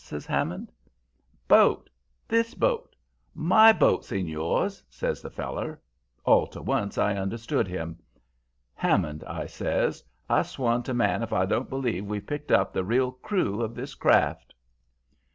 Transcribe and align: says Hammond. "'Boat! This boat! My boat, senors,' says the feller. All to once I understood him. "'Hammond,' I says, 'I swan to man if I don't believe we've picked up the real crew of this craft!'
says 0.03 0.25
Hammond. 0.25 0.71
"'Boat! 1.47 1.87
This 2.27 2.55
boat! 2.55 2.95
My 3.35 3.71
boat, 3.71 4.03
senors,' 4.03 4.81
says 4.89 5.21
the 5.21 5.29
feller. 5.29 5.79
All 6.25 6.47
to 6.47 6.59
once 6.59 6.97
I 6.97 7.13
understood 7.13 7.67
him. 7.67 7.99
"'Hammond,' 8.73 9.23
I 9.25 9.45
says, 9.45 10.03
'I 10.27 10.41
swan 10.41 10.81
to 10.89 10.95
man 10.95 11.21
if 11.21 11.31
I 11.31 11.45
don't 11.45 11.69
believe 11.69 12.07
we've 12.07 12.25
picked 12.25 12.51
up 12.51 12.73
the 12.73 12.83
real 12.83 13.11
crew 13.11 13.61
of 13.61 13.75
this 13.75 13.93
craft!' 13.93 14.55